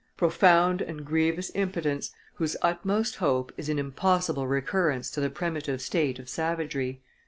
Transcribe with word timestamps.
Profound 0.17 0.81
and 0.81 1.05
grievous 1.05 1.51
impotence, 1.53 2.09
whose 2.33 2.57
utmost 2.63 3.17
hope 3.17 3.51
is 3.55 3.69
an 3.69 3.77
impossible 3.77 4.47
recurrence 4.47 5.11
to 5.11 5.21
the 5.21 5.29
primitive 5.29 5.79
state 5.79 6.17
of 6.17 6.27
savagery! 6.27 7.03